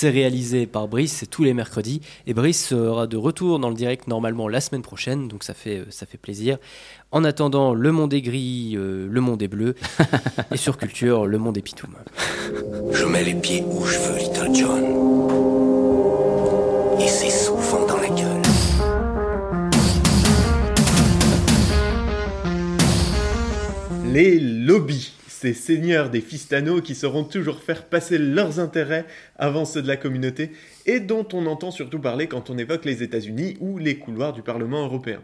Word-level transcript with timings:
c'est 0.00 0.08
réalisé 0.08 0.66
par 0.66 0.88
Brice, 0.88 1.12
c'est 1.12 1.26
tous 1.26 1.44
les 1.44 1.52
mercredis. 1.52 2.00
Et 2.26 2.32
Brice 2.32 2.68
sera 2.68 3.06
de 3.06 3.18
retour 3.18 3.58
dans 3.58 3.68
le 3.68 3.74
direct 3.74 4.08
normalement 4.08 4.48
la 4.48 4.62
semaine 4.62 4.80
prochaine, 4.80 5.28
donc 5.28 5.44
ça 5.44 5.52
fait, 5.52 5.84
ça 5.90 6.06
fait 6.06 6.16
plaisir. 6.16 6.56
En 7.12 7.22
attendant, 7.22 7.74
le 7.74 7.92
monde 7.92 8.14
est 8.14 8.22
gris, 8.22 8.76
euh, 8.76 9.06
le 9.10 9.20
monde 9.20 9.42
est 9.42 9.48
bleu. 9.48 9.74
et 10.54 10.56
sur 10.56 10.78
Culture, 10.78 11.26
le 11.26 11.36
monde 11.36 11.58
est 11.58 11.60
pitoum. 11.60 11.90
Je 12.92 13.04
mets 13.04 13.24
les 13.24 13.34
pieds 13.34 13.62
où 13.66 13.84
je 13.84 13.98
veux, 13.98 14.16
Little 14.16 14.54
John. 14.54 14.84
Et 16.98 17.06
c'est 17.06 17.28
souvent 17.28 17.84
dans 17.86 17.98
la 17.98 18.08
gueule. 18.08 18.40
Les 24.06 24.40
lobbies, 24.40 25.12
ces 25.40 25.54
seigneurs 25.54 26.10
des 26.10 26.20
fistanos 26.20 26.82
qui 26.82 26.94
sauront 26.94 27.24
toujours 27.24 27.62
faire 27.62 27.84
passer 27.84 28.18
leurs 28.18 28.60
intérêts 28.60 29.06
avant 29.38 29.64
ceux 29.64 29.80
de 29.80 29.88
la 29.88 29.96
communauté 29.96 30.50
et 30.84 31.00
dont 31.00 31.26
on 31.32 31.46
entend 31.46 31.70
surtout 31.70 31.98
parler 31.98 32.26
quand 32.26 32.50
on 32.50 32.58
évoque 32.58 32.84
les 32.84 33.02
États-Unis 33.02 33.56
ou 33.58 33.78
les 33.78 33.96
couloirs 33.96 34.34
du 34.34 34.42
Parlement 34.42 34.84
européen. 34.84 35.22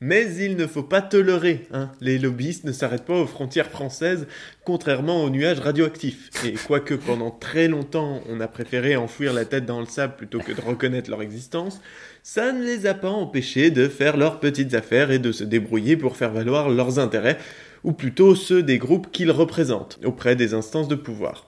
Mais 0.00 0.36
il 0.36 0.56
ne 0.56 0.68
faut 0.68 0.84
pas 0.84 1.02
tolérer, 1.02 1.66
hein. 1.72 1.90
les 2.00 2.18
lobbyistes 2.18 2.64
ne 2.64 2.70
s'arrêtent 2.70 3.04
pas 3.04 3.20
aux 3.20 3.26
frontières 3.26 3.68
françaises, 3.68 4.28
contrairement 4.64 5.24
aux 5.24 5.30
nuages 5.30 5.58
radioactifs. 5.58 6.30
Et 6.46 6.52
quoique 6.52 6.94
pendant 6.94 7.32
très 7.32 7.66
longtemps 7.66 8.22
on 8.28 8.40
a 8.40 8.46
préféré 8.46 8.94
enfouir 8.94 9.32
la 9.32 9.44
tête 9.44 9.66
dans 9.66 9.80
le 9.80 9.86
sable 9.86 10.14
plutôt 10.16 10.38
que 10.38 10.52
de 10.52 10.60
reconnaître 10.60 11.10
leur 11.10 11.22
existence, 11.22 11.80
ça 12.22 12.52
ne 12.52 12.64
les 12.64 12.86
a 12.86 12.94
pas 12.94 13.10
empêchés 13.10 13.72
de 13.72 13.88
faire 13.88 14.16
leurs 14.16 14.38
petites 14.38 14.74
affaires 14.74 15.10
et 15.10 15.18
de 15.18 15.32
se 15.32 15.42
débrouiller 15.42 15.96
pour 15.96 16.16
faire 16.16 16.30
valoir 16.30 16.70
leurs 16.70 17.00
intérêts, 17.00 17.36
ou 17.84 17.92
plutôt 17.92 18.34
ceux 18.34 18.62
des 18.62 18.78
groupes 18.78 19.10
qu'ils 19.10 19.30
représentent, 19.30 19.98
auprès 20.04 20.36
des 20.36 20.54
instances 20.54 20.88
de 20.88 20.94
pouvoir. 20.94 21.46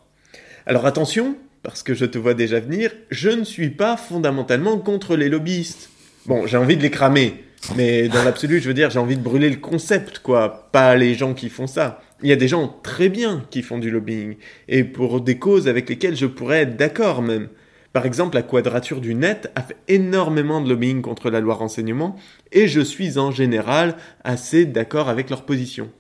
Alors 0.67 0.87
attention, 0.87 1.37
parce 1.63 1.83
que 1.83 1.95
je 1.95 2.05
te 2.05 2.19
vois 2.19 2.35
déjà 2.35 2.61
venir, 2.61 2.93
je 3.11 3.31
ne 3.31 3.45
suis 3.45 3.71
pas 3.71 3.97
fondamentalement 3.97 4.79
contre 4.79 5.17
les 5.17 5.29
lobbyistes. 5.29 5.91
Bon, 6.27 6.47
j'ai 6.47 6.57
envie 6.57 6.77
de 6.77 6.83
les 6.83 6.91
cramer, 6.91 7.45
mais 7.77 8.09
dans 8.09 8.25
l'absolu, 8.25 8.61
je 8.61 8.69
veux 8.69 8.75
dire, 8.75 8.91
j'ai 8.91 8.99
envie 8.99 9.17
de 9.17 9.23
brûler 9.23 9.51
le 9.51 9.57
concept, 9.57 10.21
quoi, 10.21 10.69
pas 10.73 10.97
les 10.97 11.15
gens 11.15 11.35
qui 11.35 11.49
font 11.49 11.67
ça. 11.67 12.01
Il 12.23 12.29
y 12.29 12.33
a 12.33 12.37
des 12.37 12.49
gens 12.49 12.69
très 12.83 13.09
bien 13.09 13.45
qui 13.51 13.63
font 13.63 13.79
du 13.79 13.91
lobbying, 13.91 14.37
et 14.69 14.85
pour 14.85 15.21
des 15.21 15.39
causes 15.39 15.69
avec 15.69 15.89
lesquelles 15.89 16.17
je 16.17 16.27
pourrais 16.27 16.63
être 16.63 16.77
d'accord 16.77 17.23
même. 17.23 17.49
Par 17.93 18.07
exemple, 18.07 18.37
la 18.37 18.43
Quadrature 18.43 19.01
du 19.01 19.15
Net 19.15 19.51
a 19.55 19.63
fait 19.63 19.77
énormément 19.89 20.61
de 20.61 20.69
lobbying 20.69 21.03
contre 21.03 21.29
la 21.31 21.41
loi 21.41 21.55
renseignement, 21.55 22.17
et 22.53 22.69
je 22.69 22.81
suis 22.81 23.19
en 23.19 23.31
général 23.31 23.97
assez 24.25 24.65
d'accord 24.65 25.09
avec 25.09 25.29
leur 25.29 25.45
position. 25.45 25.91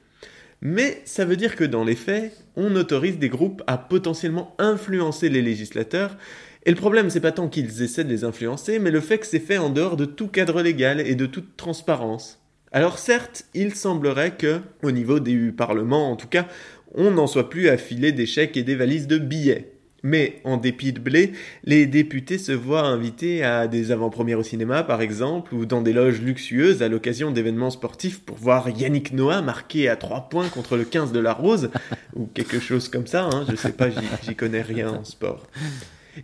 Mais 0.64 1.02
ça 1.04 1.24
veut 1.24 1.36
dire 1.36 1.56
que 1.56 1.64
dans 1.64 1.82
les 1.82 1.96
faits, 1.96 2.32
on 2.54 2.76
autorise 2.76 3.18
des 3.18 3.28
groupes 3.28 3.64
à 3.66 3.76
potentiellement 3.76 4.54
influencer 4.58 5.28
les 5.28 5.42
législateurs, 5.42 6.16
et 6.64 6.70
le 6.70 6.76
problème 6.76 7.10
c'est 7.10 7.20
pas 7.20 7.32
tant 7.32 7.48
qu'ils 7.48 7.82
essaient 7.82 8.04
de 8.04 8.08
les 8.08 8.22
influencer, 8.22 8.78
mais 8.78 8.92
le 8.92 9.00
fait 9.00 9.18
que 9.18 9.26
c'est 9.26 9.40
fait 9.40 9.58
en 9.58 9.70
dehors 9.70 9.96
de 9.96 10.04
tout 10.04 10.28
cadre 10.28 10.62
légal 10.62 11.00
et 11.00 11.16
de 11.16 11.26
toute 11.26 11.56
transparence. 11.56 12.40
Alors 12.70 12.98
certes, 12.98 13.44
il 13.54 13.74
semblerait 13.74 14.36
que, 14.36 14.60
au 14.84 14.92
niveau 14.92 15.18
du 15.18 15.52
Parlement 15.52 16.12
en 16.12 16.14
tout 16.14 16.28
cas, 16.28 16.46
on 16.94 17.10
n'en 17.10 17.26
soit 17.26 17.50
plus 17.50 17.68
à 17.68 17.76
filer 17.76 18.12
des 18.12 18.26
chèques 18.26 18.56
et 18.56 18.62
des 18.62 18.76
valises 18.76 19.08
de 19.08 19.18
billets. 19.18 19.72
Mais 20.02 20.40
en 20.44 20.56
dépit 20.56 20.92
de 20.92 20.98
blé, 20.98 21.32
les 21.64 21.86
députés 21.86 22.38
se 22.38 22.52
voient 22.52 22.82
invités 22.82 23.44
à 23.44 23.68
des 23.68 23.92
avant-premières 23.92 24.40
au 24.40 24.42
cinéma, 24.42 24.82
par 24.82 25.00
exemple, 25.00 25.54
ou 25.54 25.64
dans 25.64 25.80
des 25.80 25.92
loges 25.92 26.20
luxueuses 26.20 26.82
à 26.82 26.88
l'occasion 26.88 27.30
d'événements 27.30 27.70
sportifs 27.70 28.20
pour 28.20 28.36
voir 28.36 28.68
Yannick 28.68 29.12
Noah 29.12 29.42
marquer 29.42 29.88
à 29.88 29.96
3 29.96 30.28
points 30.28 30.48
contre 30.48 30.76
le 30.76 30.84
15 30.84 31.12
de 31.12 31.20
la 31.20 31.32
Rose, 31.32 31.70
ou 32.16 32.26
quelque 32.26 32.58
chose 32.58 32.88
comme 32.88 33.06
ça, 33.06 33.28
hein, 33.32 33.46
je 33.48 33.54
sais 33.54 33.72
pas, 33.72 33.88
j'y 34.22 34.34
connais 34.34 34.62
rien 34.62 34.90
en 34.90 35.04
sport. 35.04 35.46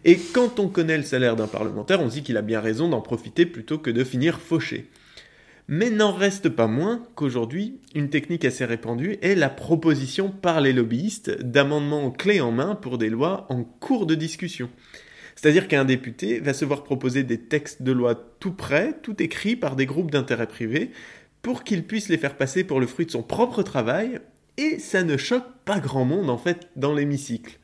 Et 0.04 0.18
quand 0.18 0.58
on 0.58 0.68
connaît 0.68 0.98
le 0.98 1.04
salaire 1.04 1.36
d'un 1.36 1.46
parlementaire, 1.46 2.00
on 2.00 2.08
dit 2.08 2.22
qu'il 2.22 2.36
a 2.36 2.42
bien 2.42 2.60
raison 2.60 2.88
d'en 2.88 3.00
profiter 3.00 3.46
plutôt 3.46 3.78
que 3.78 3.90
de 3.90 4.04
finir 4.04 4.40
fauché. 4.40 4.88
Mais 5.70 5.90
n'en 5.90 6.12
reste 6.12 6.48
pas 6.48 6.66
moins 6.66 7.02
qu'aujourd'hui, 7.14 7.78
une 7.94 8.08
technique 8.08 8.46
assez 8.46 8.64
répandue 8.64 9.18
est 9.20 9.34
la 9.34 9.50
proposition 9.50 10.30
par 10.30 10.62
les 10.62 10.72
lobbyistes 10.72 11.42
d'amendements 11.42 12.10
clés 12.10 12.40
en 12.40 12.50
main 12.50 12.74
pour 12.74 12.96
des 12.96 13.10
lois 13.10 13.46
en 13.50 13.64
cours 13.64 14.06
de 14.06 14.14
discussion. 14.14 14.70
C'est-à-dire 15.36 15.68
qu'un 15.68 15.84
député 15.84 16.40
va 16.40 16.54
se 16.54 16.64
voir 16.64 16.84
proposer 16.84 17.22
des 17.22 17.38
textes 17.38 17.82
de 17.82 17.92
loi 17.92 18.14
tout 18.40 18.52
prêts, 18.52 18.98
tout 19.02 19.22
écrits 19.22 19.56
par 19.56 19.76
des 19.76 19.84
groupes 19.84 20.10
d'intérêt 20.10 20.48
privés, 20.48 20.90
pour 21.42 21.64
qu'il 21.64 21.84
puisse 21.84 22.08
les 22.08 22.18
faire 22.18 22.38
passer 22.38 22.64
pour 22.64 22.80
le 22.80 22.86
fruit 22.86 23.06
de 23.06 23.10
son 23.10 23.22
propre 23.22 23.62
travail, 23.62 24.20
et 24.56 24.78
ça 24.78 25.02
ne 25.02 25.18
choque 25.18 25.46
pas 25.66 25.80
grand 25.80 26.06
monde 26.06 26.30
en 26.30 26.38
fait 26.38 26.70
dans 26.76 26.94
l'hémicycle. 26.94 27.58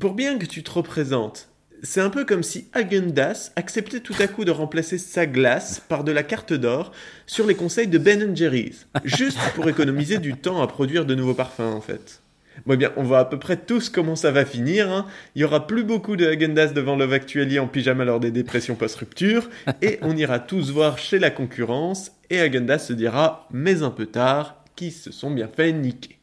Pour 0.00 0.14
bien 0.14 0.38
que 0.38 0.46
tu 0.46 0.62
te 0.62 0.70
représentes 0.70 1.50
c'est 1.84 2.00
un 2.00 2.10
peu 2.10 2.24
comme 2.24 2.42
si 2.42 2.66
Agendas 2.72 3.52
acceptait 3.56 4.00
tout 4.00 4.14
à 4.18 4.26
coup 4.26 4.44
de 4.44 4.50
remplacer 4.50 4.96
sa 4.96 5.26
glace 5.26 5.80
par 5.86 6.02
de 6.02 6.12
la 6.12 6.22
carte 6.22 6.54
d'or 6.54 6.92
sur 7.26 7.46
les 7.46 7.54
conseils 7.54 7.88
de 7.88 7.98
Ben 7.98 8.34
Jerry's, 8.34 8.86
juste 9.04 9.38
pour 9.54 9.68
économiser 9.68 10.18
du 10.18 10.34
temps 10.34 10.62
à 10.62 10.66
produire 10.66 11.04
de 11.04 11.14
nouveaux 11.14 11.34
parfums 11.34 11.60
en 11.60 11.80
fait. 11.82 12.22
Bon 12.66 12.74
eh 12.74 12.76
bien, 12.76 12.92
on 12.96 13.02
voit 13.02 13.18
à 13.18 13.24
peu 13.24 13.38
près 13.38 13.56
tous 13.56 13.90
comment 13.90 14.16
ça 14.16 14.30
va 14.30 14.44
finir. 14.44 14.90
Hein. 14.90 15.06
Il 15.34 15.42
y 15.42 15.44
aura 15.44 15.66
plus 15.66 15.84
beaucoup 15.84 16.16
de 16.16 16.24
Agendas 16.24 16.68
devant 16.68 16.96
Love 16.96 17.12
Actually 17.12 17.58
en 17.58 17.66
pyjama 17.66 18.04
lors 18.04 18.20
des 18.20 18.30
dépressions 18.30 18.76
post-rupture, 18.76 19.50
et 19.82 19.98
on 20.02 20.16
ira 20.16 20.38
tous 20.38 20.70
voir 20.70 20.98
chez 20.98 21.18
la 21.18 21.30
concurrence, 21.30 22.12
et 22.30 22.40
Agendas 22.40 22.78
se 22.78 22.92
dira, 22.92 23.48
mais 23.52 23.82
un 23.82 23.90
peu 23.90 24.06
tard, 24.06 24.64
qui 24.76 24.90
se 24.90 25.12
sont 25.12 25.32
bien 25.32 25.48
fait 25.48 25.72
niquer. 25.72 26.18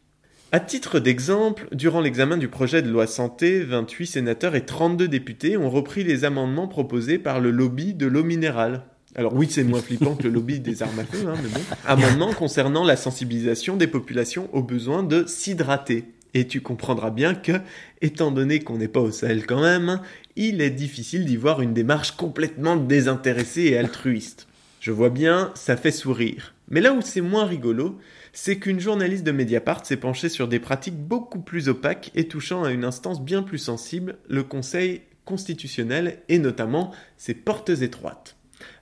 À 0.54 0.60
titre 0.60 1.00
d'exemple, 1.00 1.70
durant 1.72 2.02
l'examen 2.02 2.36
du 2.36 2.50
projet 2.50 2.82
de 2.82 2.90
loi 2.90 3.08
santé, 3.08 3.64
28 3.64 4.06
sénateurs 4.06 4.54
et 4.54 4.66
32 4.66 5.08
députés 5.08 5.56
ont 5.56 5.70
repris 5.70 6.04
les 6.04 6.26
amendements 6.26 6.68
proposés 6.68 7.18
par 7.18 7.40
le 7.40 7.52
lobby 7.52 7.94
de 7.94 8.06
l'eau 8.06 8.26
minérale. 8.26 8.84
Alors 9.16 9.34
oui, 9.34 9.48
c'est 9.50 9.64
moins 9.64 9.80
flippant 9.80 10.16
que 10.16 10.24
le 10.24 10.30
lobby 10.30 10.60
des 10.60 10.84
armes 10.84 11.00
à 11.00 11.06
feu, 11.06 11.26
hein, 11.26 11.36
mais 11.42 11.48
bon. 11.48 11.62
Amendement 11.88 12.34
concernant 12.34 12.84
la 12.84 12.98
sensibilisation 12.98 13.78
des 13.78 13.88
populations 13.88 14.50
aux 14.52 14.62
besoins 14.62 15.04
de 15.04 15.26
s'hydrater. 15.26 16.04
Et 16.34 16.46
tu 16.48 16.60
comprendras 16.60 17.12
bien 17.12 17.34
que, 17.34 17.54
étant 18.02 18.32
donné 18.32 18.60
qu'on 18.60 18.78
n'est 18.78 18.90
pas 18.90 19.00
au 19.00 19.12
Sahel 19.12 19.46
quand 19.46 19.62
même, 19.62 20.02
il 20.36 20.60
est 20.60 20.70
difficile 20.70 21.24
d'y 21.24 21.38
voir 21.38 21.62
une 21.62 21.74
démarche 21.74 22.12
complètement 22.12 22.76
désintéressée 22.76 23.68
et 23.68 23.78
altruiste. 23.78 24.50
Je 24.82 24.92
vois 24.92 25.12
bien, 25.12 25.52
ça 25.56 25.78
fait 25.78 25.92
sourire. 25.92 26.54
Mais 26.72 26.80
là 26.80 26.94
où 26.94 27.02
c'est 27.02 27.22
moins 27.22 27.46
rigolo, 27.46 28.00
c'est 28.32 28.58
qu'une 28.58 28.80
journaliste 28.80 29.26
de 29.26 29.34
Mediapart 29.34 29.86
s'est 29.86 29.98
penchée 29.98 30.30
sur 30.30 30.48
des 30.48 30.60
pratiques 30.60 30.98
beaucoup 30.98 31.42
plus 31.42 31.68
opaques 31.68 32.12
et 32.16 32.30
touchant 32.30 32.64
à 32.64 32.72
une 32.72 32.86
instance 32.86 33.22
bien 33.22 33.44
plus 33.44 33.58
sensible, 33.58 34.16
le 34.30 34.44
Conseil 34.44 35.02
constitutionnel 35.26 36.20
et 36.30 36.40
notamment 36.40 36.94
ses 37.18 37.34
portes 37.34 37.70
étroites. 37.70 38.38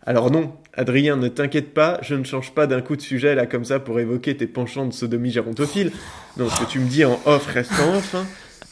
Alors 0.06 0.30
non, 0.30 0.54
Adrien, 0.74 1.16
ne 1.16 1.30
t'inquiète 1.30 1.74
pas, 1.74 2.00
je 2.04 2.14
ne 2.14 2.24
change 2.24 2.54
pas 2.54 2.68
d'un 2.68 2.82
coup 2.82 2.96
de 2.96 3.02
sujet 3.02 3.34
là 3.34 3.48
comme 3.48 3.66
ça 3.66 3.80
pour 3.80 4.00
évoquer 4.00 4.38
tes 4.38 4.48
penchants 4.48 4.86
de 4.86 4.94
sodomie 4.94 5.32
gérontophile. 5.32 5.92
Non, 6.38 6.48
ce 6.48 6.62
que 6.62 6.70
tu 6.70 6.80
me 6.80 6.88
dis 6.88 7.06
en 7.06 7.20
off 7.26 7.48
reste 7.48 7.72
en 7.82 7.98
off. 7.98 8.14
Hein. 8.14 8.28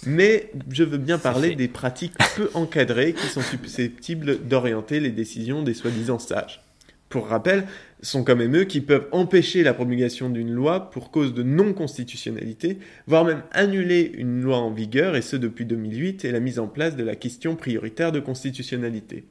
Mais 0.05 0.51
je 0.69 0.83
veux 0.83 0.99
bien 0.99 1.17
parler 1.17 1.55
des 1.55 1.67
pratiques 1.67 2.13
peu 2.35 2.51
encadrées 2.53 3.13
qui 3.13 3.27
sont 3.27 3.41
susceptibles 3.41 4.47
d'orienter 4.47 4.99
les 4.99 5.09
décisions 5.09 5.63
des 5.63 5.73
soi-disant 5.73 6.19
sages. 6.19 6.61
Pour 7.09 7.27
rappel, 7.27 7.65
sont 8.01 8.23
quand 8.23 8.35
même 8.35 8.55
eux 8.55 8.65
qui 8.65 8.81
peuvent 8.81 9.07
empêcher 9.11 9.63
la 9.63 9.73
promulgation 9.73 10.29
d'une 10.29 10.51
loi 10.51 10.89
pour 10.91 11.09
cause 11.09 11.33
de 11.33 11.41
non-constitutionnalité, 11.41 12.79
voire 13.07 13.23
même 13.23 13.43
annuler 13.51 14.11
une 14.15 14.41
loi 14.41 14.57
en 14.57 14.71
vigueur, 14.71 15.15
et 15.15 15.21
ce 15.21 15.37
depuis 15.37 15.65
2008 15.65 16.25
et 16.25 16.31
la 16.31 16.41
mise 16.41 16.59
en 16.59 16.67
place 16.67 16.95
de 16.95 17.03
la 17.03 17.15
question 17.15 17.55
prioritaire 17.55 18.11
de 18.11 18.19
constitutionnalité. 18.19 19.25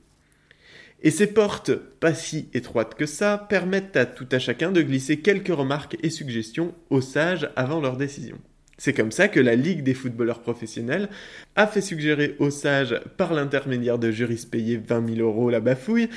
Et 1.02 1.10
ces 1.10 1.26
portes, 1.26 1.72
pas 1.74 2.14
si 2.14 2.48
étroites 2.54 2.94
que 2.94 3.06
ça, 3.06 3.46
permettent 3.48 3.96
à 3.96 4.06
tout 4.06 4.26
à 4.32 4.38
chacun 4.38 4.72
de 4.72 4.80
glisser 4.80 5.18
quelques 5.20 5.54
remarques 5.54 5.98
et 6.02 6.08
suggestions 6.10 6.74
aux 6.88 7.02
sages 7.02 7.50
avant 7.54 7.80
leur 7.80 7.98
décision. 7.98 8.38
C'est 8.78 8.92
comme 8.92 9.10
ça 9.10 9.28
que 9.28 9.40
la 9.40 9.54
Ligue 9.54 9.82
des 9.82 9.94
footballeurs 9.94 10.40
professionnels 10.40 11.08
a 11.54 11.66
fait 11.66 11.80
suggérer 11.80 12.36
aux 12.38 12.50
sages, 12.50 13.00
par 13.16 13.32
l'intermédiaire 13.32 13.98
de 13.98 14.10
juristes 14.10 14.50
payés 14.50 14.76
20 14.76 15.14
000 15.14 15.26
euros 15.26 15.48
la 15.48 15.60
bafouille, 15.60 16.10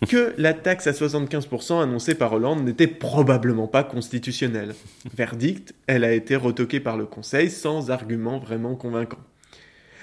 que 0.08 0.34
la 0.38 0.54
taxe 0.54 0.86
à 0.86 0.92
75% 0.92 1.82
annoncée 1.82 2.14
par 2.14 2.32
Hollande 2.32 2.64
n'était 2.64 2.86
probablement 2.86 3.68
pas 3.68 3.84
constitutionnelle. 3.84 4.74
Verdict, 5.14 5.74
elle 5.86 6.04
a 6.04 6.12
été 6.12 6.36
retoquée 6.36 6.80
par 6.80 6.96
le 6.96 7.06
Conseil 7.06 7.50
sans 7.50 7.90
argument 7.90 8.38
vraiment 8.38 8.74
convaincant. 8.74 9.20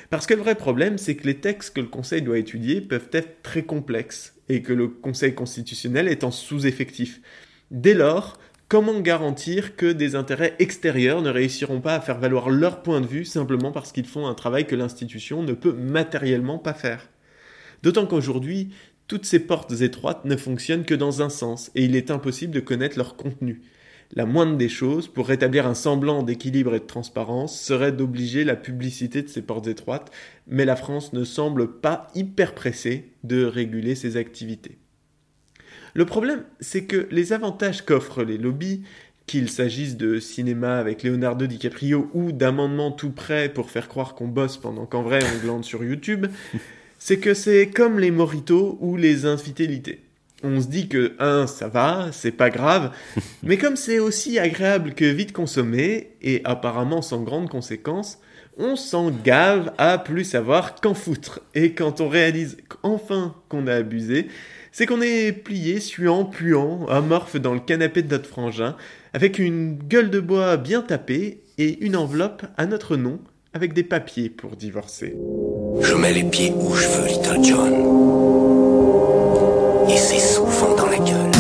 Parce 0.10 0.28
que 0.28 0.34
le 0.34 0.42
vrai 0.42 0.56
problème, 0.56 0.98
c'est 0.98 1.16
que 1.16 1.26
les 1.26 1.38
textes 1.38 1.76
que 1.76 1.82
le 1.82 1.88
Conseil 1.88 2.22
doit 2.22 2.38
étudier 2.38 2.82
peuvent 2.82 3.10
être 3.14 3.42
très 3.44 3.64
complexes 3.64 4.36
et 4.50 4.62
que 4.62 4.74
le 4.74 4.90
Conseil 4.90 5.34
constitutionnel 5.34 6.10
est 6.10 6.26
en 6.26 6.32
sous-effectif. 6.32 7.22
Dès 7.72 7.94
lors, 7.94 8.38
comment 8.68 9.00
garantir 9.00 9.78
que 9.78 9.92
des 9.92 10.16
intérêts 10.16 10.56
extérieurs 10.60 11.22
ne 11.22 11.30
réussiront 11.30 11.80
pas 11.80 11.96
à 11.96 12.02
faire 12.02 12.20
valoir 12.20 12.50
leur 12.50 12.84
point 12.84 13.00
de 13.00 13.08
vue 13.08 13.24
simplement 13.24 13.72
parce 13.72 13.94
qu'ils 13.94 14.06
font 14.06 14.28
un 14.28 14.34
travail 14.34 14.68
que 14.68 14.76
l'institution 14.76 15.44
ne 15.44 15.54
peut 15.54 15.72
matériellement 15.72 16.58
pas 16.58 16.74
faire? 16.74 17.08
D'autant 17.82 18.06
qu'aujourd'hui, 18.06 18.70
toutes 19.12 19.26
ces 19.26 19.42
portes 19.42 19.82
étroites 19.82 20.24
ne 20.24 20.38
fonctionnent 20.38 20.86
que 20.86 20.94
dans 20.94 21.22
un 21.22 21.28
sens, 21.28 21.70
et 21.76 21.84
il 21.84 21.98
est 21.98 22.12
impossible 22.12 22.54
de 22.54 22.62
connaître 22.62 22.98
leur 22.98 23.18
contenu. 23.18 23.62
La 24.14 24.26
moindre 24.26 24.56
des 24.56 24.70
choses, 24.70 25.10
pour 25.10 25.28
rétablir 25.28 25.68
un 25.68 25.74
semblant 25.74 26.24
d'équilibre 26.24 26.76
et 26.76 26.80
de 26.80 26.86
transparence, 26.86 27.60
serait 27.60 27.92
d'obliger 27.92 28.46
la 28.46 28.56
publicité 28.56 29.22
de 29.22 29.28
ces 29.28 29.42
portes 29.42 29.68
étroites, 29.68 30.12
mais 30.48 30.64
la 30.64 30.78
France 30.78 31.12
ne 31.12 31.26
semble 31.26 31.82
pas 31.82 32.08
hyper 32.16 32.56
pressée 32.56 33.12
de 33.26 33.44
réguler 33.44 33.96
ses 33.96 34.16
activités. 34.16 34.78
Le 35.94 36.06
problème, 36.06 36.46
c'est 36.62 36.86
que 36.86 37.10
les 37.12 37.34
avantages 37.34 37.82
qu'offrent 37.82 38.24
les 38.24 38.38
lobbies, 38.38 38.84
qu'il 39.28 39.50
s'agisse 39.50 39.98
de 39.98 40.22
cinéma 40.22 40.78
avec 40.78 41.04
Leonardo 41.04 41.48
DiCaprio 41.48 42.10
ou 42.14 42.32
d'amendements 42.32 42.92
tout 42.92 43.12
prêts 43.12 43.50
pour 43.50 43.72
faire 43.72 43.90
croire 43.90 44.16
qu'on 44.16 44.30
bosse 44.30 44.56
pendant 44.56 44.86
qu'en 44.86 45.04
vrai 45.04 45.20
on 45.22 45.44
glande 45.44 45.66
sur 45.66 45.84
YouTube, 45.84 46.28
c'est 47.04 47.18
que 47.18 47.34
c'est 47.34 47.66
comme 47.66 47.98
les 47.98 48.12
moritos 48.12 48.78
ou 48.80 48.96
les 48.96 49.26
infidélités. 49.26 50.04
On 50.44 50.62
se 50.62 50.68
dit 50.68 50.88
que, 50.88 51.14
un, 51.18 51.48
ça 51.48 51.68
va, 51.68 52.10
c'est 52.12 52.32
pas 52.32 52.52
grave, 52.52 52.92
mais 53.44 53.58
comme 53.58 53.76
c'est 53.76 53.98
aussi 53.98 54.38
agréable 54.38 54.94
que 54.94 55.06
vite 55.06 55.34
consommé, 55.34 56.12
et 56.22 56.42
apparemment 56.44 57.02
sans 57.02 57.24
grandes 57.24 57.50
conséquences, 57.50 58.20
on 58.56 58.76
s'en 58.76 59.10
gave 59.10 59.74
à 59.80 59.98
plus 59.98 60.26
savoir 60.26 60.76
qu'en 60.76 60.94
foutre. 60.94 61.42
Et 61.56 61.74
quand 61.74 62.02
on 62.02 62.08
réalise 62.08 62.58
enfin 62.84 63.34
qu'on 63.50 63.66
a 63.66 63.74
abusé, 63.74 64.28
c'est 64.72 64.86
qu'on 64.86 65.02
est 65.02 65.32
plié, 65.32 65.80
suant, 65.80 66.24
puant, 66.24 66.86
amorphe 66.86 67.38
dans 67.38 67.56
le 67.56 67.62
canapé 67.62 68.04
de 68.04 68.12
notre 68.12 68.30
frangin, 68.30 68.78
avec 69.14 69.40
une 69.40 69.76
gueule 69.76 70.12
de 70.12 70.20
bois 70.20 70.56
bien 70.56 70.84
tapée 70.84 71.42
et 71.58 71.84
une 71.84 71.96
enveloppe 71.96 72.46
à 72.58 72.68
notre 72.68 72.96
nom, 72.96 73.20
avec 73.54 73.74
des 73.74 73.84
papiers 73.84 74.30
pour 74.30 74.56
divorcer. 74.56 75.16
Je 75.82 75.94
mets 75.96 76.14
les 76.14 76.24
pieds 76.24 76.54
où 76.56 76.74
je 76.74 76.88
veux, 76.88 77.08
Little 77.08 77.44
John. 77.44 77.74
Et 79.90 79.98
c'est 79.98 80.20
souvent 80.20 80.76
dans 80.76 80.88
la 80.88 80.98
gueule. 80.98 81.32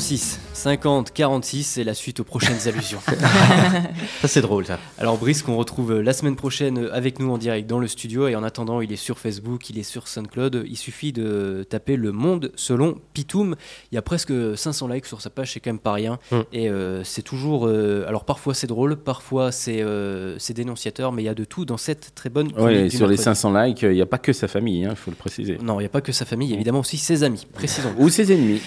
06 0.00 0.40
50 0.66 1.12
46, 1.12 1.62
c'est 1.62 1.84
la 1.84 1.94
suite 1.94 2.18
aux 2.18 2.24
prochaines 2.24 2.58
allusions. 2.66 2.98
Ça, 4.20 4.26
c'est 4.26 4.40
drôle, 4.40 4.66
ça. 4.66 4.80
Alors 4.98 5.16
Brice, 5.16 5.44
qu'on 5.44 5.56
retrouve 5.56 5.92
euh, 5.92 6.02
la 6.02 6.12
semaine 6.12 6.34
prochaine 6.34 6.78
euh, 6.78 6.94
avec 6.94 7.20
nous 7.20 7.30
en 7.30 7.38
direct 7.38 7.68
dans 7.68 7.78
le 7.78 7.86
studio, 7.86 8.26
et 8.26 8.34
en 8.34 8.42
attendant, 8.42 8.80
il 8.80 8.90
est 8.90 8.96
sur 8.96 9.20
Facebook, 9.20 9.70
il 9.70 9.78
est 9.78 9.84
sur 9.84 10.08
SoundCloud. 10.08 10.64
Il 10.66 10.76
suffit 10.76 11.12
de 11.12 11.64
taper 11.70 11.94
Le 11.94 12.10
Monde 12.10 12.50
selon 12.56 12.98
Pitoum. 13.12 13.54
Il 13.92 13.94
y 13.94 13.98
a 13.98 14.02
presque 14.02 14.32
500 14.56 14.88
likes 14.88 15.06
sur 15.06 15.20
sa 15.20 15.30
page, 15.30 15.52
c'est 15.52 15.60
quand 15.60 15.70
même 15.70 15.78
pas 15.78 15.92
rien. 15.92 16.18
Mm. 16.32 16.40
Et 16.52 16.68
euh, 16.68 17.04
c'est 17.04 17.22
toujours. 17.22 17.68
euh, 17.68 18.04
alors 18.08 18.24
parfois 18.24 18.52
c'est 18.52 18.66
drôle, 18.66 18.96
parfois 18.96 19.52
c'est 19.52 19.82
euh, 19.82 20.36
dénonciateur, 20.50 21.12
mais 21.12 21.22
il 21.22 21.26
y 21.26 21.28
a 21.28 21.34
de 21.34 21.44
tout 21.44 21.64
dans 21.64 21.76
cette 21.76 22.12
très 22.16 22.28
bonne. 22.28 22.48
Du 22.48 22.54
sur 22.54 22.66
les 22.66 22.88
mercredi. 22.88 23.22
500 23.22 23.52
likes, 23.52 23.82
il 23.82 23.90
n'y 23.90 24.02
a 24.02 24.06
pas 24.06 24.18
que 24.18 24.32
sa 24.32 24.48
famille, 24.48 24.80
il 24.80 24.96
faut 24.96 25.12
le 25.12 25.16
préciser. 25.16 25.58
Non, 25.62 25.78
il 25.78 25.84
n'y 25.84 25.86
a 25.86 25.90
pas 25.90 26.00
que 26.00 26.10
sa 26.10 26.24
famille, 26.24 26.48
il 26.48 26.50
y 26.50 26.54
a 26.54 26.56
évidemment 26.56 26.80
aussi 26.80 26.96
ses 26.96 27.22
amis, 27.22 27.46
précisons. 27.52 27.94
Ou 27.98 28.08
ses 28.08 28.32
ennemis. 28.32 28.60